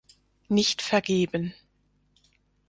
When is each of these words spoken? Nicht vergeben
Nicht 0.49 0.81
vergeben 0.81 1.53